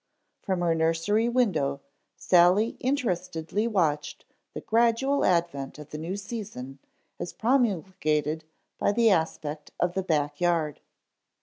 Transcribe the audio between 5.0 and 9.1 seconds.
advent of the new season as promulgated by